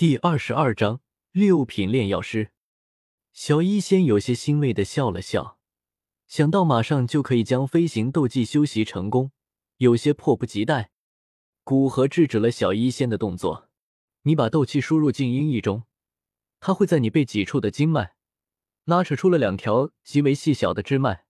[0.00, 2.52] 第二十二章六品炼药师。
[3.34, 5.58] 小医仙有些欣慰的笑了笑，
[6.26, 9.30] 想到马上就可以将飞行斗技修习成功，
[9.76, 10.90] 有些迫不及待。
[11.64, 13.68] 古河制止了小医仙的动作
[14.24, 15.82] ：“你把斗气输入进阴液中，
[16.60, 18.14] 它会在你被挤出的经脉
[18.86, 21.26] 拉扯出了两条极为细小的支脉。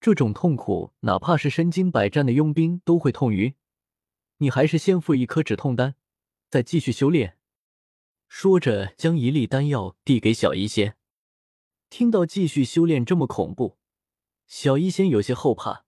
[0.00, 3.56] 这种痛苦，哪怕是身经百战的佣兵都会痛晕。
[4.36, 5.96] 你还是先服一颗止痛丹，
[6.48, 7.34] 再继续修炼。”
[8.28, 10.96] 说着，将一粒丹药递给小医仙。
[11.90, 13.78] 听到继续修炼这么恐怖，
[14.46, 15.86] 小医仙有些后怕。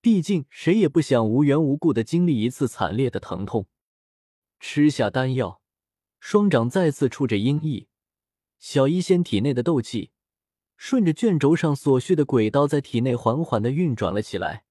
[0.00, 3.66] 毕竟谁也不想无缘无故的经历一次惨烈的疼痛。
[4.60, 5.60] 吃下丹药，
[6.20, 7.88] 双掌再次触着阴翼，
[8.58, 10.10] 小医仙体内的斗气
[10.76, 14.64] 顺着卷轴上所需的轨道在体内缓缓的运转了起来。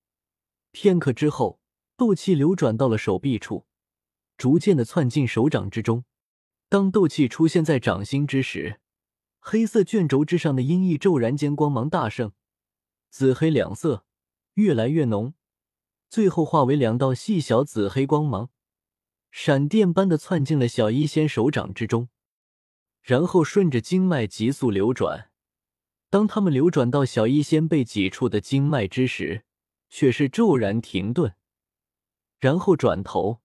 [0.71, 1.59] 片刻之后，
[1.97, 3.65] 斗气流转到了手臂处，
[4.37, 6.05] 逐渐的窜进手掌之中。
[6.73, 8.79] 当斗气出现在掌心之时，
[9.39, 12.31] 黑色卷轴之上的阴翳骤然间光芒大盛，
[13.11, 14.07] 紫黑两色
[14.55, 15.35] 越来越浓，
[16.09, 18.49] 最后化为两道细小紫黑光芒，
[19.29, 22.09] 闪电般的窜进了小医仙手掌之中，
[23.03, 25.29] 然后顺着经脉急速流转。
[26.09, 29.43] 当他们流转到小医仙被挤出的经脉之时，
[29.91, 31.35] 却是骤然停顿，
[32.39, 33.42] 然后转头。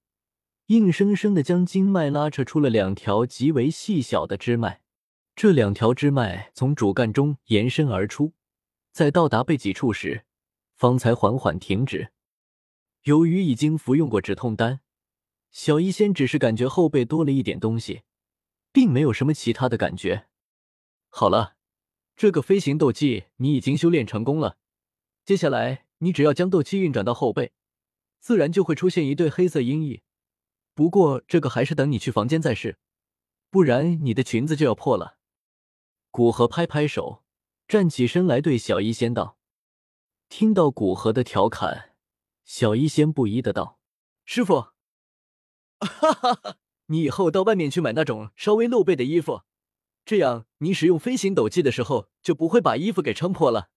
[0.68, 4.82] 硬生生的将经脉拉扯出了两条极为细小的支脉，
[5.34, 8.34] 这两条支脉从主干中延伸而出，
[8.92, 10.26] 在到达背脊处时，
[10.74, 12.10] 方才缓缓停止。
[13.04, 14.80] 由于已经服用过止痛丹，
[15.50, 18.02] 小医仙只是感觉后背多了一点东西，
[18.70, 20.26] 并没有什么其他的感觉。
[21.08, 21.56] 好了，
[22.14, 24.58] 这个飞行斗技你已经修炼成功了，
[25.24, 27.52] 接下来你只要将斗气运转到后背，
[28.20, 30.02] 自然就会出现一对黑色鹰翼。
[30.78, 32.78] 不过这个还是等你去房间再试，
[33.50, 35.18] 不然你的裙子就要破了。
[36.12, 37.24] 古河拍拍手，
[37.66, 39.38] 站起身来对小医仙道
[40.30, 41.96] ：“听到古河的调侃，
[42.44, 43.80] 小医仙不依的道
[44.24, 44.68] ：‘师傅，
[45.80, 46.56] 哈哈哈，
[46.86, 49.42] 你以后到外面去买那种稍微露背的衣服，
[50.04, 53.70] 这样你使用飞行斗技的时候就不会把衣服给撑破了。’”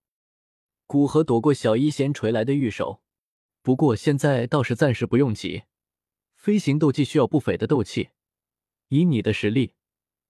[0.85, 3.01] 古河躲过小医仙垂来的玉手，
[3.63, 5.63] 不过现在倒是暂时不用急。
[6.41, 8.09] 飞行斗技需要不菲的斗气，
[8.87, 9.75] 以你的实力，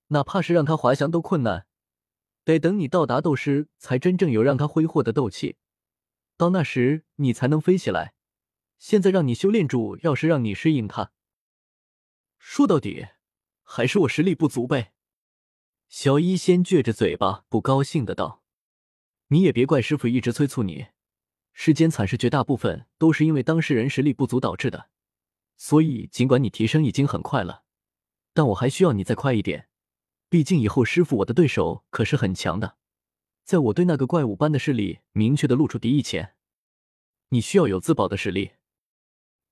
[0.07, 1.67] 哪怕是让他滑翔都困难。
[2.43, 5.55] 得等你到达斗师，才真正有让他挥霍的斗气。
[6.35, 8.13] 到那时，你才能飞起来。
[8.77, 11.13] 现在让你修炼住，要是让你适应他，
[12.37, 13.07] 说到底，
[13.63, 14.91] 还是我实力不足呗。
[15.87, 18.43] 小医仙撅着嘴巴，不高兴的道
[19.31, 20.87] ：“你也别怪师傅一直催促你，
[21.53, 24.89] 世间惨事绝大部分都是因为当事人实力不足导致的。”
[25.63, 27.65] 所以，尽管你提升已经很快了，
[28.33, 29.67] 但我还需要你再快一点。
[30.27, 32.77] 毕竟以后师傅我的对手可是很强的，
[33.43, 36.33] 在我对那个怪物般的势力明确的露出敌意前，
[37.29, 38.53] 你需要有自保的实力。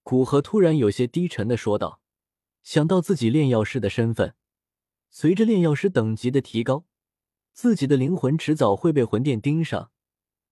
[0.02, 2.02] 古河突然有些低沉的说道，
[2.64, 4.34] 想到自己炼药师的身份，
[5.12, 6.86] 随着炼药师等级的提高，
[7.54, 9.92] 自己的灵魂迟早会被魂殿盯上，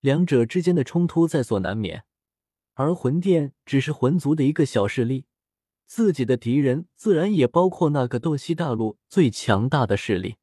[0.01, 2.05] 两者之间的冲突在所难免。
[2.75, 5.25] 而魂殿只是魂族的一个小势力。
[5.87, 10.35] 自己的敌人自然也包括那个斗西大陆最强大的势力。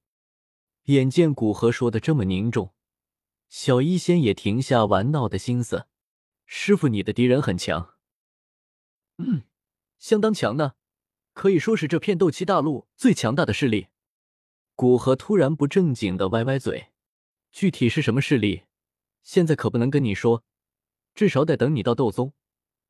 [0.84, 2.74] 眼见古河说的这么凝重，
[3.48, 5.86] 小医仙也停下玩闹的心思。
[6.46, 7.94] 师傅，你的敌人很强。
[9.18, 9.44] 嗯，
[9.98, 10.72] 相当强呢，
[11.32, 13.88] 可以说是这片斗气大陆最强大的势力。
[14.74, 16.88] 古河突然不正经的歪歪嘴，
[17.52, 18.64] 具体是什么势力，
[19.22, 20.42] 现在可不能跟你说，
[21.14, 22.32] 至少得等你到斗宗。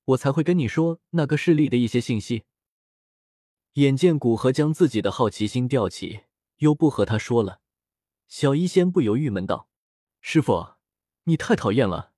[0.06, 2.44] 我才会跟你说那个势力的一些信息。
[3.74, 6.20] 眼见古河将自己的好奇心吊起，
[6.58, 7.60] 又不和他说了，
[8.28, 9.68] 小医仙不由郁闷道
[10.20, 10.74] ：“师傅，
[11.24, 12.12] 你太讨厌了。”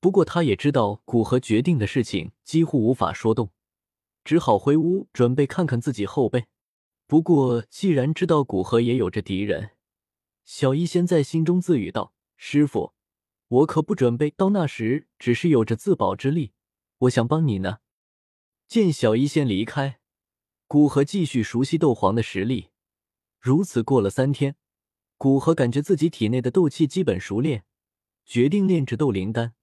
[0.00, 3.50] 不过他也知道古河决定的事情几乎无法说动，
[4.24, 6.46] 只好回屋准备看看自己后背。
[7.06, 9.72] 不过既然知道古河也有着敌人，
[10.44, 12.93] 小医仙在心中自语道：“师傅。”
[13.54, 16.54] 我可不准备到那时，只是有着自保之力。
[16.98, 17.78] 我想帮你呢。
[18.66, 20.00] 见小医仙离开，
[20.66, 22.70] 古河继续熟悉斗皇的实力。
[23.38, 24.56] 如此过了三天，
[25.16, 27.64] 古河感觉自己体内的斗气基本熟练，
[28.24, 29.54] 决定炼制斗灵丹。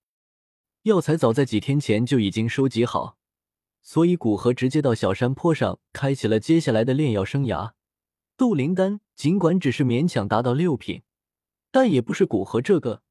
[0.84, 3.18] 药材早在几天前就已经收集好，
[3.82, 7.74] 所以古河直接到小山坡上开启了接下来的炼药生涯。
[8.38, 11.04] 斗灵丹尽管只是勉强达到六品，
[11.72, 13.04] 但也不是古河这个。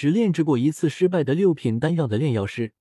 [0.00, 2.72] 只炼制过一次失败的六品丹药的炼药师，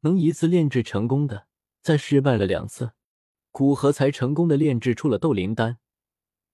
[0.00, 1.46] 能一次炼制成功的，
[1.80, 2.92] 再失败了两次，
[3.50, 5.78] 古河才成功的炼制出了斗灵丹。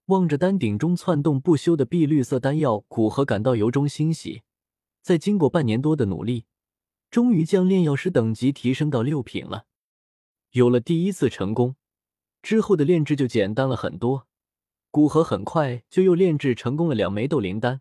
[0.05, 4.43] 望着丹顶中窜动不休的碧绿色丹药，古河感到由衷欣喜。
[5.03, 6.45] 在经过半年多的努力，
[7.11, 9.67] 终于将炼药师等级提升到六品了。
[10.53, 11.75] 有了第一次成功
[12.41, 14.29] 之后的炼制就简单了很多。
[14.93, 17.81] 古河很快就又炼制成功了两枚斗灵丹，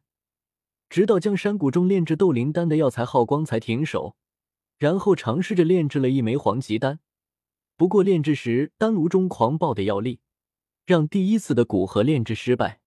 [0.89, 4.15] 直到将山谷中炼制斗灵丹的药材耗光才停手，
[4.77, 6.99] 然后尝试着炼制了一枚黄级丹。
[7.75, 10.19] 不过炼制时丹炉中狂暴的药力。
[10.85, 12.79] 让第一次的古河炼制失败，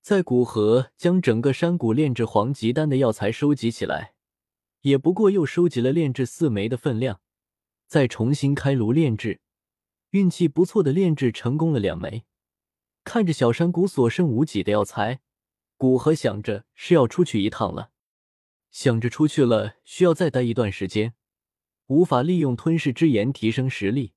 [0.00, 4.14] 在古河将整个山谷炼制黄级丹的药材收集起来，
[4.80, 7.20] 也不过又收集了炼制四枚的分量，
[7.86, 9.42] 再重新开炉炼制，
[10.12, 12.24] 运气不错的炼制成功了两枚。
[13.04, 15.20] 看着小山谷所剩无几的药材，
[15.82, 17.90] 古河想着是要出去一趟了，
[18.70, 21.14] 想着出去了需要再待一段时间，
[21.88, 24.12] 无法利用吞噬之炎提升实力。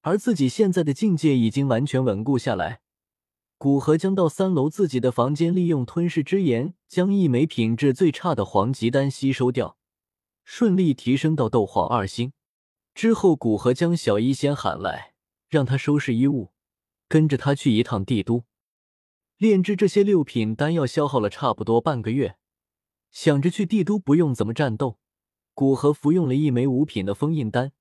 [0.00, 2.80] 而自己现在的境界已经完全稳固下来，
[3.58, 9.78] 古河将到三楼自己的房间，利用吞噬之炎将一枚品质最差的黄级丹吸收掉，
[10.42, 12.32] 顺利提升到斗皇二星。
[12.92, 15.14] 之后，古河将小医仙喊来，
[15.48, 16.50] 让他收拾衣物，
[17.06, 18.42] 跟着他去一趟帝都。
[19.38, 22.36] 炼制这些六品丹药消耗了差不多半个月，
[23.12, 24.98] 想着去帝都不用怎么战斗，
[25.54, 27.72] 古河服用了一枚五品的封印丹。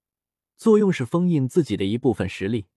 [0.56, 2.68] 作用是封印自己的一部分实力。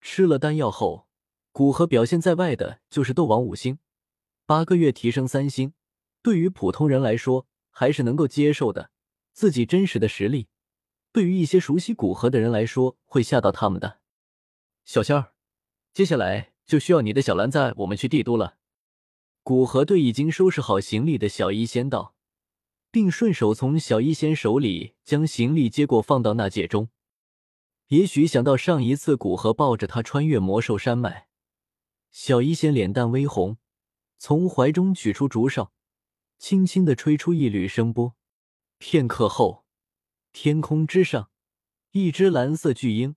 [0.00, 1.06] 吃了丹药后，
[1.52, 3.78] 古河表现在外的就是斗王五星，
[4.46, 5.72] 八个月提升三星，
[6.22, 8.90] 对于普通人来说还是能够接受的。
[9.32, 10.48] 自己真实的实力，
[11.12, 14.00] 对于一些熟悉古河的人来说会吓到他们的。
[14.84, 15.34] 小仙儿，
[15.92, 18.56] 接下来就需要你的小兰载我们去帝都了。
[19.42, 22.14] 古河对已经收拾好行李的小医仙道。
[22.92, 26.90] 并顺手从小医仙手里将行李接过，放到纳戒中。
[27.86, 31.28] 也许想到上一次古河抱着他穿越魔兽山脉，
[32.10, 33.56] 小医仙脸蛋微红，
[34.18, 35.72] 从怀中取出竹哨，
[36.38, 38.14] 轻轻的吹出一缕声波。
[38.76, 39.64] 片刻后，
[40.34, 41.30] 天空之上，
[41.92, 43.16] 一只蓝色巨鹰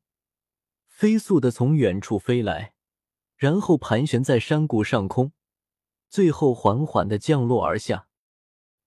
[0.88, 2.75] 飞速的从远处飞来，
[3.46, 5.32] 然后盘旋在山谷上空，
[6.10, 8.08] 最后缓缓的降落而下。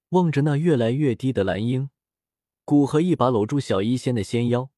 [0.09, 1.91] 望着那越来越低的蓝鹰，
[2.65, 4.71] 古河一把搂住小医仙的纤腰，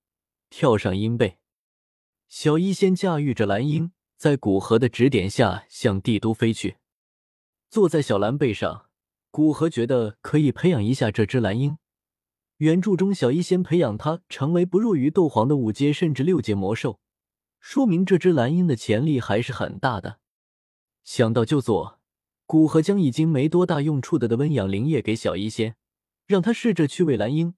[0.51, 1.39] 跳上鹰背。
[2.29, 6.77] 小医仙驾驭着蓝鹰，在古河的指点下向帝都飞去。
[7.71, 8.91] 坐在小蓝背上，
[9.31, 11.79] 古河觉得可以培养一下这只蓝鹰。
[12.59, 17.01] 原著中，小医仙培养它成为不弱于斗皇的五阶甚至六阶魔兽，
[17.61, 20.19] 说明这只蓝鹰的潜力还是很大的。
[21.05, 22.01] 想到就做。
[22.47, 25.77] 古河将已经没多大用处的的温养灵液给小医仙，
[26.27, 27.55] 让他试着去喂蓝鹰。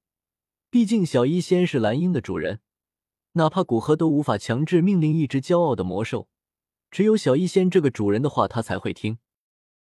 [0.68, 2.60] 毕竟小医仙是蓝鹰的主人，
[3.32, 6.28] 哪怕古河都无法强制命令一只骄傲的魔兽，
[6.90, 9.16] 只有小医仙这个主人的话他才会听。